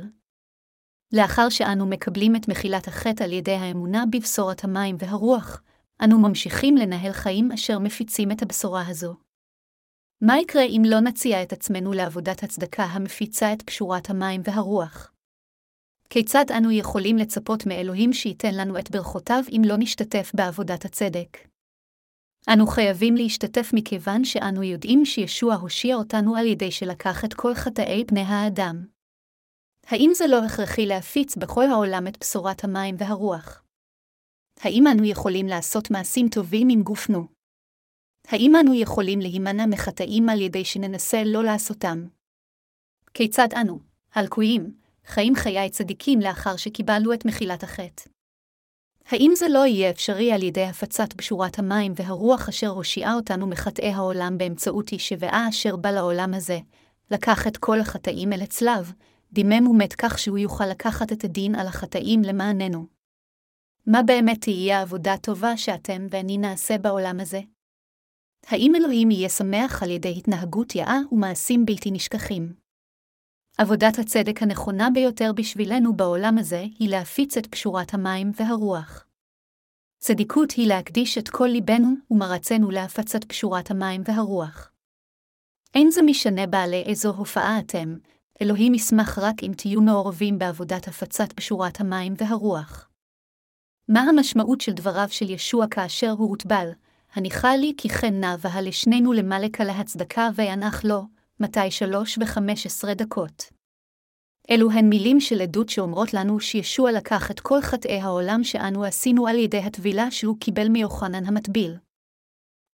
לאחר 1.14 1.50
שאנו 1.50 1.86
מקבלים 1.86 2.36
את 2.36 2.48
מחילת 2.48 2.88
החטא 2.88 3.24
על 3.24 3.34
ידי 3.34 3.56
האמונה 3.56 4.04
בבשורת 4.12 4.64
המים 4.64 4.96
והרוח, 5.00 5.62
אנו 6.04 6.20
ממשיכים 6.20 6.78
לנהל 6.78 7.12
חיים 7.12 7.52
אשר 7.52 7.80
מפיצים 7.80 8.32
את 8.32 8.42
הבשורה 8.42 8.88
הזו. 8.88 9.16
מה 10.24 10.40
יקרה 10.40 10.64
אם 10.64 10.82
לא 10.86 11.00
נציע 11.00 11.44
את 11.44 11.54
עצמנו 11.54 11.94
לעבודת 11.94 12.44
הצדקה 12.44 12.84
המפיצה 12.84 13.54
את 13.54 13.62
קשורת 13.62 14.10
המים 14.10 14.42
והרוח? 14.44 15.12
כיצד 16.10 16.46
אנו 16.58 16.72
יכולים 16.72 17.18
לצפות 17.18 17.66
מאלוהים 17.66 18.14
שייתן 18.14 18.56
לנו 18.56 18.80
את 18.80 18.92
ברכותיו 18.92 19.44
אם 19.52 19.62
לא 19.66 19.76
נשתתף 19.80 20.32
בעבודת 20.34 20.86
הצדק? 20.86 21.38
אנו 22.54 22.68
חייבים 22.68 23.16
להשתתף 23.16 23.72
מכיוון 23.74 24.26
שאנו 24.26 24.64
יודעים 24.64 25.06
שישוע 25.06 25.56
הושיע 25.56 25.96
אותנו 25.96 26.36
על 26.36 26.46
ידי 26.48 26.72
שלקח 26.72 27.26
את 27.26 27.34
כל 27.34 27.54
חטאי 27.56 28.04
בני 28.04 28.22
האדם. 28.22 28.86
האם 29.88 30.12
זה 30.14 30.28
לא 30.28 30.46
הכרחי 30.46 30.86
להפיץ 30.86 31.36
בכל 31.36 31.66
העולם 31.66 32.08
את 32.08 32.18
בשורת 32.20 32.64
המים 32.64 32.96
והרוח? 32.98 33.64
האם 34.60 34.84
אנו 34.88 35.06
יכולים 35.06 35.48
לעשות 35.48 35.92
מעשים 35.92 36.30
טובים 36.30 36.68
עם 36.72 36.84
גופנו? 36.84 37.41
האם 38.32 38.56
אנו 38.56 38.74
יכולים 38.74 39.20
להימנע 39.20 39.66
מחטאים 39.66 40.30
על 40.30 40.42
ידי 40.42 40.66
שננסה 40.66 41.24
לא 41.26 41.44
לעשותם? 41.44 42.06
כיצד 43.14 43.48
אנו, 43.62 43.80
הלקויים, 44.14 44.76
חיים 45.06 45.36
חיי 45.36 45.70
צדיקים 45.70 46.20
לאחר 46.20 46.56
שקיבלנו 46.56 47.14
את 47.14 47.26
מחילת 47.26 47.64
החטא? 47.64 48.10
האם 49.06 49.32
זה 49.36 49.50
לא 49.50 49.66
יהיה 49.66 49.90
אפשרי 49.90 50.32
על 50.32 50.44
ידי 50.44 50.64
הפצת 50.64 51.16
בשורת 51.16 51.60
המים 51.60 51.94
והרוח 51.96 52.50
אשר 52.50 52.68
הושיעה 52.68 53.14
אותנו 53.14 53.48
מחטאי 53.48 53.90
העולם 53.90 54.38
באמצעות 54.38 54.92
ישבעה 54.92 55.50
אשר 55.50 55.76
בא 55.76 55.92
לעולם 55.92 56.34
הזה, 56.34 56.60
לקח 57.12 57.48
את 57.48 57.58
כל 57.58 57.80
החטאים 57.80 58.34
אל 58.34 58.42
הצלב, 58.42 58.94
דימם 59.34 59.68
ומת 59.68 59.94
כך 59.94 60.20
שהוא 60.20 60.38
יוכל 60.38 60.66
לקחת 60.66 61.12
את 61.12 61.24
הדין 61.24 61.56
על 61.56 61.68
החטאים 61.68 62.22
למעננו. 62.22 62.86
מה 63.88 64.04
באמת 64.04 64.42
תהיה 64.42 64.82
עבודה 64.82 65.18
טובה 65.18 65.58
שאתם 65.58 66.08
ואני 66.10 66.38
נעשה 66.38 66.78
בעולם 66.78 67.20
הזה? 67.20 67.42
האם 68.48 68.76
אלוהים 68.76 69.12
יהיה 69.12 69.30
שמח 69.30 69.84
על 69.84 69.90
ידי 69.90 70.14
התנהגות 70.18 70.76
יאה 70.76 70.98
ומעשים 71.12 71.66
בלתי 71.66 71.92
נשכחים? 71.92 72.54
עבודת 73.58 74.00
הצדק 74.00 74.42
הנכונה 74.42 74.90
ביותר 74.94 75.32
בשבילנו 75.36 75.94
בעולם 75.94 76.38
הזה 76.38 76.66
היא 76.80 76.90
להפיץ 76.90 77.38
את 77.38 77.48
פשורת 77.48 77.94
המים 77.94 78.32
והרוח. 78.36 79.06
צדיקות 80.00 80.52
היא 80.52 80.68
להקדיש 80.68 81.18
את 81.18 81.30
כל 81.30 81.48
ליבנו 81.48 81.94
ומרצנו 82.12 82.72
להפצת 82.72 83.24
פשורת 83.24 83.72
המים 83.72 84.02
והרוח. 84.06 84.72
אין 85.76 85.92
זה 85.92 86.02
משנה 86.02 86.48
בעלי 86.48 86.84
איזו 86.86 87.10
הופעה 87.10 87.60
אתם, 87.60 87.96
אלוהים 88.42 88.74
ישמח 88.74 89.20
רק 89.20 89.44
אם 89.44 89.52
תהיו 89.58 89.82
מעורבים 89.82 90.40
בעבודת 90.40 90.88
הפצת 90.88 91.34
פשורת 91.34 91.80
המים 91.80 92.14
והרוח. 92.18 92.90
מה 93.88 94.02
המשמעות 94.02 94.62
של 94.62 94.72
דבריו 94.72 95.08
של 95.10 95.30
ישוע 95.30 95.66
כאשר 95.72 96.10
הוא 96.10 96.30
הוטבל? 96.30 96.70
הניחה 97.14 97.56
לי 97.56 97.74
כי 97.78 97.90
כן 97.90 98.20
נע 98.20 98.36
והה 98.40 98.62
לשנינו 98.62 99.14
למלכה 99.14 99.64
להצדקה 99.64 100.30
וינח 100.36 100.84
לו, 100.84 101.04
מתי 101.40 101.72
שלוש 101.72 102.18
וחמש 102.22 102.66
עשרה 102.66 102.94
דקות. 102.94 103.44
אלו 104.52 104.72
הן 104.72 104.90
מילים 104.90 105.20
של 105.20 105.42
עדות 105.42 105.70
שאומרות 105.70 106.14
לנו 106.14 106.40
שישוע 106.40 106.92
לקח 106.92 107.32
את 107.32 107.40
כל 107.40 107.62
חטאי 107.62 108.00
העולם 108.02 108.44
שאנו 108.44 108.84
עשינו 108.84 109.28
על 109.28 109.36
ידי 109.36 109.58
הטבילה 109.58 110.12
שהוא 110.12 110.38
קיבל 110.40 110.70
מיוחנן 110.70 111.26
המטביל. 111.26 111.78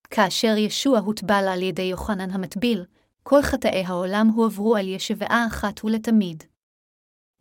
כאשר 0.09 0.57
ישוע 0.57 0.99
הוטבל 0.99 1.45
על 1.53 1.63
ידי 1.63 1.81
יוחנן 1.81 2.31
המטביל, 2.31 2.85
כל 3.23 3.41
חטאי 3.41 3.83
העולם 3.85 4.27
הועברו 4.27 4.75
על 4.75 4.87
ישבעה 4.87 5.47
אחת 5.47 5.85
ולתמיד. 5.85 6.43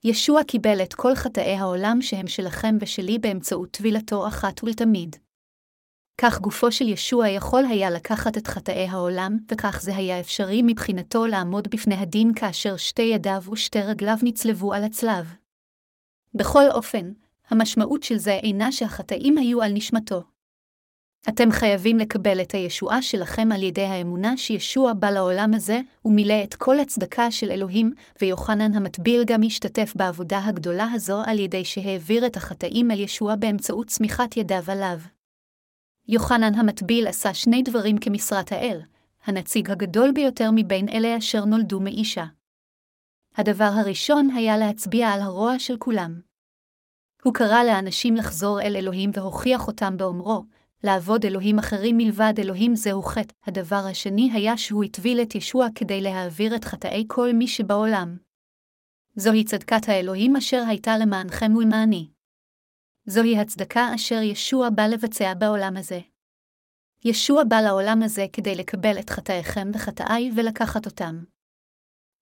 ישוע 0.04 0.44
קיבל 0.44 0.82
את 0.82 0.94
כל 0.94 1.14
חטאי 1.14 1.56
העולם 1.56 2.02
שהם 2.02 2.26
שלכם 2.26 2.76
ושלי 2.80 3.18
באמצעות 3.18 3.70
טבילתו 3.70 4.28
אחת 4.28 4.64
ולתמיד. 4.64 5.16
כך 6.18 6.40
גופו 6.40 6.72
של 6.72 6.88
ישוע 6.88 7.28
יכול 7.28 7.64
היה 7.64 7.90
לקחת 7.90 8.38
את 8.38 8.46
חטאי 8.46 8.86
העולם, 8.88 9.38
וכך 9.52 9.80
זה 9.82 9.96
היה 9.96 10.20
אפשרי 10.20 10.62
מבחינתו 10.64 11.26
לעמוד 11.26 11.68
בפני 11.68 11.94
הדין 11.94 12.34
כאשר 12.34 12.76
שתי 12.76 13.02
ידיו 13.02 13.42
ושתי 13.52 13.80
רגליו 13.80 14.16
נצלבו 14.22 14.72
על 14.72 14.84
הצלב. 14.84 15.34
בכל 16.34 16.70
אופן, 16.70 17.12
המשמעות 17.50 18.02
של 18.02 18.16
זה 18.16 18.32
אינה 18.32 18.72
שהחטאים 18.72 19.38
היו 19.38 19.62
על 19.62 19.72
נשמתו. 19.72 20.22
אתם 21.28 21.50
חייבים 21.50 21.98
לקבל 21.98 22.40
את 22.40 22.52
הישועה 22.52 23.02
שלכם 23.02 23.52
על 23.52 23.62
ידי 23.62 23.84
האמונה 23.84 24.36
שישוע 24.36 24.92
בא 24.92 25.10
לעולם 25.10 25.54
הזה, 25.54 25.80
ומילא 26.04 26.34
את 26.44 26.54
כל 26.54 26.80
הצדקה 26.80 27.30
של 27.30 27.50
אלוהים, 27.50 27.92
ויוחנן 28.20 28.74
המטביל 28.74 29.24
גם 29.24 29.40
השתתף 29.46 29.92
בעבודה 29.96 30.44
הגדולה 30.44 30.88
הזו 30.92 31.22
על 31.26 31.38
ידי 31.38 31.64
שהעביר 31.64 32.26
את 32.26 32.36
החטאים 32.36 32.90
אל 32.90 33.00
ישוע 33.00 33.34
באמצעות 33.34 33.86
צמיחת 33.86 34.36
ידיו 34.36 34.62
עליו. 34.68 35.15
יוחנן 36.08 36.54
המטביל 36.54 37.06
עשה 37.06 37.34
שני 37.34 37.62
דברים 37.62 37.98
כמשרת 37.98 38.52
האל, 38.52 38.80
הנציג 39.24 39.70
הגדול 39.70 40.12
ביותר 40.12 40.50
מבין 40.54 40.88
אלה 40.88 41.18
אשר 41.18 41.44
נולדו 41.44 41.80
מאישה. 41.80 42.24
הדבר 43.34 43.64
הראשון 43.64 44.30
היה 44.30 44.56
להצביע 44.56 45.08
על 45.08 45.20
הרוע 45.20 45.58
של 45.58 45.76
כולם. 45.76 46.20
הוא 47.22 47.34
קרא 47.34 47.64
לאנשים 47.64 48.16
לחזור 48.16 48.60
אל 48.60 48.76
אלוהים 48.76 49.10
והוכיח 49.14 49.66
אותם 49.66 49.96
באומרו, 49.96 50.44
לעבוד 50.84 51.24
אלוהים 51.24 51.58
אחרים 51.58 51.96
מלבד 51.96 52.32
אלוהים 52.38 52.76
זהו 52.76 53.02
חטא. 53.02 53.34
הדבר 53.46 53.82
השני 53.90 54.30
היה 54.32 54.56
שהוא 54.56 54.84
הטביל 54.84 55.22
את 55.22 55.34
ישוע 55.34 55.66
כדי 55.74 56.00
להעביר 56.00 56.56
את 56.56 56.64
חטאי 56.64 57.04
כל 57.06 57.32
מי 57.32 57.48
שבעולם. 57.48 58.16
זוהי 59.16 59.44
צדקת 59.44 59.88
האלוהים 59.88 60.36
אשר 60.36 60.64
הייתה 60.68 60.98
למענכם 60.98 61.56
ולמעני. 61.56 62.15
זוהי 63.06 63.38
הצדקה 63.38 63.94
אשר 63.94 64.22
ישוע 64.22 64.70
בא 64.70 64.86
לבצע 64.86 65.34
בעולם 65.34 65.76
הזה. 65.76 66.00
ישוע 67.04 67.44
בא 67.44 67.60
לעולם 67.60 68.02
הזה 68.02 68.26
כדי 68.32 68.54
לקבל 68.54 68.98
את 68.98 69.10
חטאיכם 69.10 69.70
וחטאיי 69.74 70.30
ולקחת 70.36 70.86
אותם. 70.86 71.24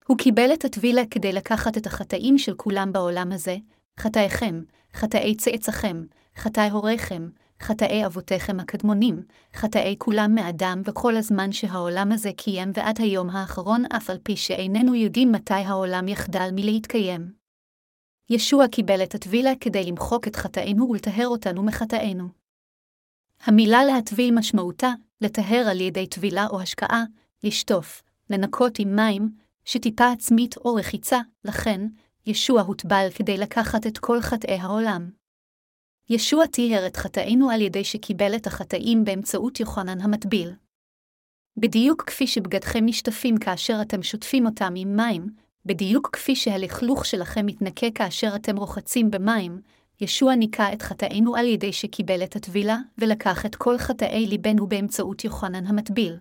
הוא 0.07 0.19
קיבל 0.19 0.53
את 0.55 0.65
הטבילה 0.65 1.03
כדי 1.11 1.33
לקחת 1.33 1.77
את 1.77 1.87
החטאים 1.87 2.39
של 2.39 2.55
כולם 2.55 2.93
בעולם 2.93 3.33
הזה, 3.33 3.57
חטאיכם, 4.01 4.63
חטאי 4.95 5.35
צאצאכם, 5.35 6.05
חטאי 6.37 6.71
הוריכם, 6.71 7.29
חטאי 7.63 8.07
אבותיכם 8.07 8.61
הקדמונים, 8.61 9.23
חטאי 9.55 9.95
כולם 9.99 10.35
מאדם 10.35 10.83
וכל 10.85 11.17
הזמן 11.17 11.53
שהעולם 11.53 12.13
הזה 12.13 12.31
קיים 12.37 12.71
ועד 12.75 13.01
היום 13.01 13.31
האחרון 13.31 13.85
אף 13.97 14.11
על 14.11 14.19
פי 14.23 14.37
שאיננו 14.37 14.95
יודעים 14.95 15.33
מתי 15.33 15.55
העולם 15.55 16.09
יחדל 16.09 16.49
מלהתקיים. 16.53 17.44
ישוע 18.31 18.69
קיבל 18.69 19.03
את 19.03 19.15
הטבילה 19.15 19.51
כדי 19.61 19.85
למחוק 19.85 20.29
את 20.29 20.37
חטאינו 20.37 20.91
ולטהר 20.91 21.29
אותנו 21.29 21.63
מחטאינו. 21.63 22.29
המילה 23.41 23.85
להטביל 23.85 24.35
משמעותה 24.35 24.93
לטהר 25.21 25.67
על 25.71 25.81
ידי 25.81 26.07
טבילה 26.07 26.47
או 26.51 26.61
השקעה, 26.61 27.05
לשטוף, 27.43 28.03
לנקות 28.31 28.79
עם 28.79 28.97
מים, 28.97 29.29
שטיפה 29.65 30.13
עצמית 30.13 30.57
או 30.57 30.75
רחיצה, 30.75 31.19
לכן, 31.45 31.81
ישוע 32.27 32.63
הוטבל 32.63 33.07
כדי 33.15 33.39
לקחת 33.39 33.87
את 33.87 33.99
כל 33.99 34.21
חטאי 34.21 34.55
העולם. 34.55 35.11
ישוע 36.11 36.47
טיהר 36.47 36.87
את 36.87 36.97
חטאינו 36.97 37.51
על 37.51 37.61
ידי 37.61 37.85
שקיבל 37.85 38.37
את 38.37 38.47
החטאים 38.47 39.05
באמצעות 39.05 39.61
יוחנן 39.61 40.01
המטביל. 40.01 40.53
בדיוק 41.57 42.03
כפי 42.03 42.27
שבגדכם 42.27 42.87
נשטפים 42.87 43.37
כאשר 43.39 43.79
אתם 43.83 44.03
שוטפים 44.03 44.47
אותם 44.47 44.73
עם 44.77 44.97
מים, 44.97 45.44
בדיוק 45.67 46.11
כפי 46.13 46.37
שהלכלוך 46.37 47.07
שלכם 47.07 47.47
מתנקה 47.47 47.87
כאשר 47.95 48.37
אתם 48.37 48.57
רוחצים 48.57 49.11
במים, 49.11 49.61
ישוע 50.01 50.35
ניקה 50.35 50.73
את 50.73 50.83
חטאינו 50.83 51.37
על 51.37 51.47
ידי 51.47 51.73
שקיבל 51.73 52.25
את 52.25 52.37
הטבילה, 52.37 52.77
ולקח 52.99 53.47
את 53.47 53.57
כל 53.57 53.79
חטאי 53.79 54.27
ליבנו 54.27 54.67
באמצעות 54.67 55.25
יוחנן 55.25 55.67
המטביל. 55.67 56.19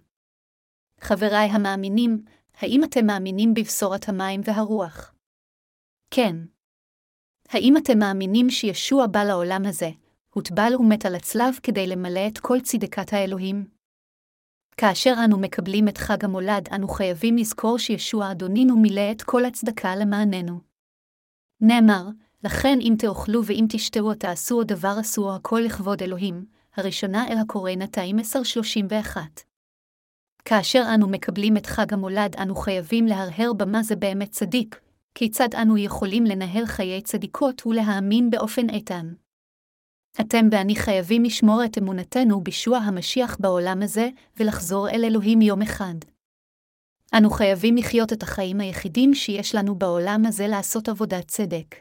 חבריי 1.02 1.50
המאמינים, 1.50 2.24
האם 2.58 2.84
אתם 2.84 3.06
מאמינים 3.06 3.54
בבשורת 3.54 4.10
המים 4.10 4.42
והרוח? 4.44 5.14
כן. 6.12 6.36
האם 7.50 7.78
אתם 7.78 8.00
מאמינים 8.00 8.50
שישוע 8.50 9.08
בא 9.08 9.24
לעולם 9.24 9.62
הזה, 9.66 9.90
הוטבל 10.34 10.76
ומת 10.80 11.06
על 11.06 11.16
הצלב 11.16 11.60
כדי 11.64 11.88
למלא 11.88 12.28
את 12.28 12.38
כל 12.38 12.60
צדקת 12.62 13.14
האלוהים? 13.14 13.73
כאשר 14.77 15.13
אנו 15.25 15.39
מקבלים 15.39 15.88
את 15.88 15.98
חג 15.98 16.25
המולד, 16.25 16.70
אנו 16.75 16.88
חייבים 16.88 17.38
לזכור 17.38 17.77
שישוע 17.77 18.32
אדונינו 18.32 18.77
מילא 18.77 19.12
את 19.12 19.22
כל 19.22 19.46
הצדקה 19.46 19.96
למעננו. 19.96 20.60
נאמר, 21.62 22.08
לכן 22.44 22.77
אם 22.82 22.96
תאכלו 23.00 23.46
ואם 23.46 23.65
תשתהו 23.70 24.08
או 24.08 24.13
תעשו 24.13 24.58
או 24.58 24.63
דבר 24.63 24.96
עשו 25.00 25.30
או 25.30 25.36
הכל 25.36 25.62
לכבוד 25.65 26.03
אלוהים, 26.03 26.46
הראשונה 26.75 27.27
אל 27.27 27.38
הקורא 27.38 27.72
נתאים 27.72 28.20
1031. 28.20 29.22
כאשר 30.46 30.84
אנו 30.94 31.08
מקבלים 31.08 31.58
את 31.58 31.65
חג 31.65 31.94
המולד, 31.94 32.36
אנו 32.36 32.56
חייבים 32.56 33.06
להרהר 33.06 33.53
במה 33.53 33.84
זה 33.84 33.96
באמת 33.96 34.32
צדיק, 34.32 34.80
כיצד 35.15 35.56
אנו 35.62 35.77
יכולים 35.77 36.25
לנהל 36.25 36.65
חיי 36.65 37.01
צדיקות 37.01 37.65
ולהאמין 37.65 38.30
באופן 38.30 38.70
איתן. 38.70 39.13
אתם 40.22 40.46
ואני 40.51 40.75
חייבים 40.75 41.24
לשמור 41.24 41.65
את 41.65 41.77
אמונתנו 41.77 42.41
בישוע 42.41 42.77
המשיח 42.77 43.38
בעולם 43.39 43.82
הזה, 43.82 44.10
ולחזור 44.38 44.89
אל 44.89 45.05
אלוהים 45.05 45.41
יום 45.41 45.62
אחד. 45.62 45.96
אנו 47.17 47.29
חייבים 47.29 47.75
לחיות 47.77 48.13
את 48.13 48.24
החיים 48.24 48.60
היחידים 48.60 49.13
שיש 49.13 49.55
לנו 49.55 49.75
בעולם 49.75 50.22
הזה 50.27 50.48
לעשות 50.48 50.89
עבודת 50.89 51.27
צדק. 51.27 51.75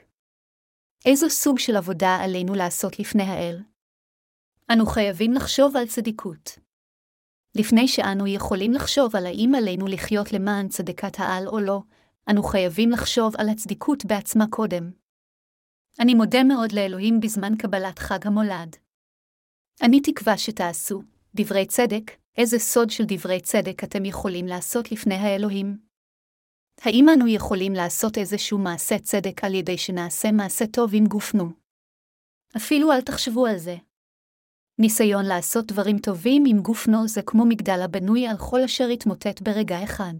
איזו 1.04 1.30
סוג 1.30 1.58
של 1.58 1.76
עבודה 1.76 2.16
עלינו 2.20 2.54
לעשות 2.54 2.98
לפני 2.98 3.22
האל? 3.22 3.62
אנו 4.72 4.86
חייבים 4.86 5.32
לחשוב 5.32 5.76
על 5.76 5.86
צדיקות. 5.86 6.58
לפני 7.54 7.88
שאנו 7.88 8.26
יכולים 8.26 8.72
לחשוב 8.72 9.16
על 9.16 9.26
האם 9.26 9.52
עלינו 9.54 9.86
לחיות 9.86 10.32
למען 10.32 10.68
צדקת 10.68 11.20
העל 11.20 11.48
או 11.48 11.60
לא, 11.60 11.80
אנו 12.30 12.42
חייבים 12.42 12.90
לחשוב 12.90 13.34
על 13.38 13.48
הצדיקות 13.48 14.04
בעצמה 14.04 14.44
קודם. 14.50 15.01
אני 16.00 16.14
מודה 16.14 16.44
מאוד 16.44 16.72
לאלוהים 16.72 17.20
בזמן 17.20 17.56
קבלת 17.56 17.98
חג 17.98 18.26
המולד. 18.26 18.76
אני 19.82 20.00
תקווה 20.00 20.38
שתעשו, 20.38 21.02
דברי 21.34 21.66
צדק, 21.66 22.10
איזה 22.36 22.58
סוד 22.58 22.90
של 22.90 23.04
דברי 23.08 23.40
צדק 23.40 23.84
אתם 23.84 24.04
יכולים 24.04 24.46
לעשות 24.46 24.92
לפני 24.92 25.14
האלוהים? 25.14 25.78
האם 26.80 27.06
אנו 27.08 27.28
יכולים 27.28 27.72
לעשות 27.72 28.18
איזשהו 28.18 28.58
מעשה 28.58 28.98
צדק 28.98 29.44
על 29.44 29.54
ידי 29.54 29.78
שנעשה 29.78 30.32
מעשה 30.32 30.66
טוב 30.66 30.90
עם 30.94 31.06
גופנו? 31.06 31.50
אפילו 32.56 32.92
אל 32.92 33.00
תחשבו 33.00 33.46
על 33.46 33.58
זה. 33.58 33.76
ניסיון 34.78 35.24
לעשות 35.24 35.66
דברים 35.66 35.98
טובים 35.98 36.44
עם 36.46 36.62
גופנו 36.62 37.08
זה 37.08 37.22
כמו 37.26 37.44
מגדל 37.44 37.80
הבנוי 37.84 38.26
על 38.26 38.36
כל 38.38 38.60
אשר 38.60 38.90
יתמוטט 38.90 39.42
ברגע 39.42 39.84
אחד. 39.84 40.14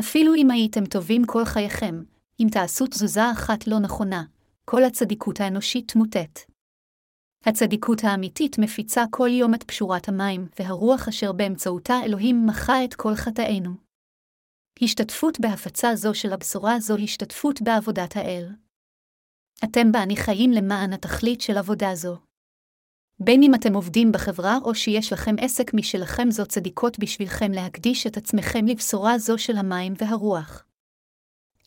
אפילו 0.00 0.34
אם 0.34 0.50
הייתם 0.50 0.86
טובים 0.86 1.24
כל 1.26 1.44
חייכם, 1.44 2.02
אם 2.40 2.46
תעשו 2.52 2.86
תזוזה 2.86 3.30
אחת 3.32 3.66
לא 3.66 3.78
נכונה, 3.78 4.24
כל 4.64 4.84
הצדיקות 4.84 5.40
האנושית 5.40 5.90
תמוטט. 5.92 6.50
הצדיקות 7.46 8.04
האמיתית 8.04 8.58
מפיצה 8.58 9.04
כל 9.10 9.28
יום 9.28 9.54
את 9.54 9.62
פשורת 9.62 10.08
המים, 10.08 10.46
והרוח 10.58 11.08
אשר 11.08 11.32
באמצעותה 11.32 11.94
אלוהים 12.04 12.46
מחה 12.46 12.84
את 12.84 12.94
כל 12.94 13.14
חטאינו. 13.14 13.70
השתתפות 14.82 15.40
בהפצה 15.40 15.96
זו 15.96 16.14
של 16.14 16.32
הבשורה 16.32 16.80
זו 16.80 16.96
השתתפות 16.96 17.62
בעבודת 17.62 18.16
האל. 18.16 18.48
אתם 19.64 19.86
ואני 19.94 20.16
חיים 20.16 20.50
למען 20.50 20.92
התכלית 20.92 21.40
של 21.40 21.58
עבודה 21.58 21.94
זו. 21.94 22.16
בין 23.20 23.42
אם 23.42 23.54
אתם 23.54 23.74
עובדים 23.74 24.12
בחברה 24.12 24.58
או 24.64 24.74
שיש 24.74 25.12
לכם 25.12 25.34
עסק 25.40 25.74
משלכם 25.74 26.30
זו 26.30 26.46
צדיקות 26.46 26.98
בשבילכם 26.98 27.52
להקדיש 27.52 28.06
את 28.06 28.16
עצמכם 28.16 28.66
לבשורה 28.66 29.18
זו 29.18 29.38
של 29.38 29.56
המים 29.56 29.94
והרוח. 29.98 30.64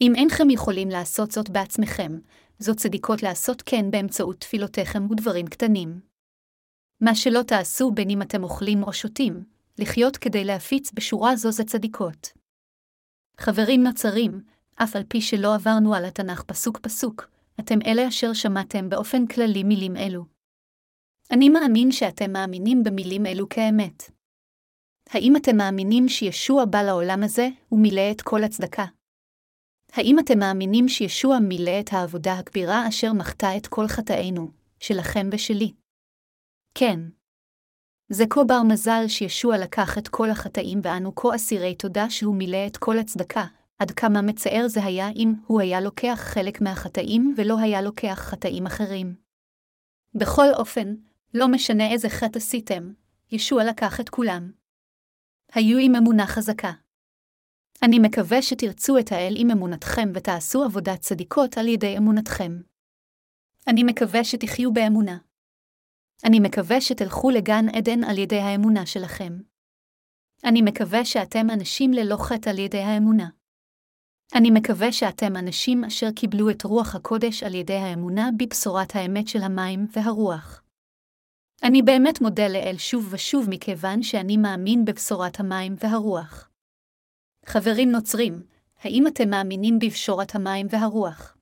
אם 0.03 0.15
אינכם 0.15 0.49
יכולים 0.49 0.89
לעשות 0.89 1.31
זאת 1.31 1.49
בעצמכם, 1.49 2.19
זו 2.59 2.75
צדיקות 2.75 3.23
לעשות 3.23 3.61
כן 3.65 3.91
באמצעות 3.91 4.39
תפילותיכם 4.39 5.11
ודברים 5.11 5.47
קטנים. 5.47 5.99
מה 7.01 7.15
שלא 7.15 7.41
תעשו 7.41 7.91
בין 7.91 8.09
אם 8.09 8.21
אתם 8.21 8.43
אוכלים 8.43 8.83
או 8.83 8.93
שותים, 8.93 9.43
לחיות 9.79 10.17
כדי 10.17 10.43
להפיץ 10.43 10.91
בשורה 10.93 11.35
זו 11.35 11.51
זה 11.51 11.63
צדיקות. 11.63 12.27
חברים 13.37 13.83
נוצרים, 13.83 14.41
אף 14.75 14.95
על 14.95 15.03
פי 15.07 15.21
שלא 15.21 15.55
עברנו 15.55 15.95
על 15.95 16.05
התנ"ך 16.05 16.43
פסוק-פסוק, 16.43 17.29
אתם 17.59 17.79
אלה 17.85 18.07
אשר 18.07 18.33
שמעתם 18.33 18.89
באופן 18.89 19.27
כללי 19.27 19.63
מילים 19.63 19.97
אלו. 19.97 20.25
אני 21.31 21.49
מאמין 21.49 21.91
שאתם 21.91 22.31
מאמינים 22.31 22.83
במילים 22.83 23.25
אלו 23.25 23.49
כאמת. 23.49 24.03
האם 25.09 25.35
אתם 25.35 25.57
מאמינים 25.57 26.09
שישוע 26.09 26.65
בא 26.65 26.81
לעולם 26.81 27.23
הזה 27.23 27.47
ומילא 27.71 28.11
את 28.11 28.21
כל 28.21 28.43
הצדקה? 28.43 28.85
האם 29.93 30.19
אתם 30.19 30.39
מאמינים 30.39 30.87
שישוע 30.87 31.39
מילא 31.39 31.79
את 31.79 31.93
העבודה 31.93 32.33
הכבירה 32.33 32.87
אשר 32.87 33.13
מחתה 33.13 33.57
את 33.57 33.67
כל 33.67 33.87
חטאינו, 33.87 34.51
שלכם 34.79 35.29
ושלי? 35.31 35.73
כן. 36.75 36.99
זה 38.09 38.23
כה 38.29 38.43
בר 38.43 38.63
מזל 38.63 39.03
שישוע 39.07 39.57
לקח 39.57 39.97
את 39.97 40.07
כל 40.07 40.29
החטאים 40.29 40.79
ואנו 40.83 41.15
כה 41.15 41.35
אסירי 41.35 41.75
תודה 41.75 42.09
שהוא 42.09 42.35
מילא 42.35 42.67
את 42.67 42.77
כל 42.77 42.99
הצדקה, 42.99 43.45
עד 43.79 43.91
כמה 43.91 44.21
מצער 44.21 44.67
זה 44.67 44.83
היה 44.83 45.09
אם 45.09 45.33
הוא 45.47 45.61
היה 45.61 45.81
לוקח 45.81 46.19
חלק 46.33 46.61
מהחטאים 46.61 47.33
ולא 47.37 47.59
היה 47.59 47.81
לוקח 47.81 48.19
חטאים 48.19 48.65
אחרים. 48.65 49.15
בכל 50.15 50.47
אופן, 50.53 50.95
לא 51.33 51.47
משנה 51.47 51.91
איזה 51.91 52.09
חטא 52.09 52.37
עשיתם, 52.37 52.93
ישוע 53.31 53.63
לקח 53.63 53.99
את 53.99 54.09
כולם. 54.09 54.51
היו 55.53 55.77
עם 55.77 55.95
אמונה 55.95 56.27
חזקה. 56.27 56.71
אני 57.81 57.99
מקווה 57.99 58.41
שתרצו 58.41 58.97
את 58.97 59.11
האל 59.11 59.33
עם 59.37 59.51
אמונתכם 59.51 60.09
ותעשו 60.13 60.63
עבודת 60.63 60.99
צדיקות 60.99 61.57
על 61.57 61.67
ידי 61.67 61.97
אמונתכם. 61.97 62.61
אני 63.67 63.83
מקווה 63.83 64.23
שתחיו 64.23 64.73
באמונה. 64.73 65.17
אני 66.25 66.39
מקווה 66.39 66.81
שתלכו 66.81 67.29
לגן 67.29 67.65
עדן 67.69 68.03
על 68.03 68.17
ידי 68.17 68.39
האמונה 68.39 68.85
שלכם. 68.85 69.33
אני 70.45 70.61
מקווה 70.61 71.05
שאתם 71.05 71.49
אנשים 71.49 71.93
ללא 71.93 72.17
חטא 72.17 72.49
על 72.49 72.59
ידי 72.59 72.81
האמונה. 72.81 73.29
אני 74.35 74.51
מקווה 74.51 74.91
שאתם 74.91 75.35
אנשים 75.39 75.83
אשר 75.83 76.11
קיבלו 76.15 76.49
את 76.49 76.63
רוח 76.63 76.95
הקודש 76.95 77.43
על 77.43 77.55
ידי 77.55 77.75
האמונה 77.75 78.29
בבשורת 78.37 78.95
האמת 78.95 79.27
של 79.27 79.41
המים 79.41 79.87
והרוח. 79.91 80.63
אני 81.63 81.81
באמת 81.81 82.21
מודה 82.21 82.47
לאל 82.47 82.75
שוב 82.77 83.07
ושוב 83.11 83.49
מכיוון 83.49 84.03
שאני 84.03 84.37
מאמין 84.37 84.85
בבשורת 84.85 85.39
המים 85.39 85.75
והרוח. 85.79 86.49
חברים 87.45 87.91
נוצרים, 87.91 88.43
האם 88.81 89.07
אתם 89.07 89.29
מאמינים 89.29 89.79
בבשורת 89.79 90.35
המים 90.35 90.67
והרוח? 90.69 91.37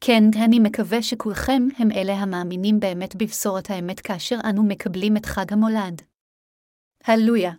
כן, 0.00 0.22
אני 0.44 0.58
מקווה 0.58 1.02
שכולכם 1.02 1.62
הם 1.78 1.88
אלה 1.92 2.12
המאמינים 2.12 2.80
באמת 2.80 3.16
בבשורת 3.16 3.70
האמת 3.70 4.00
כאשר 4.00 4.36
אנו 4.50 4.62
מקבלים 4.62 5.16
את 5.16 5.26
חג 5.26 5.52
המולד. 5.52 6.02
הללויה. 7.04 7.52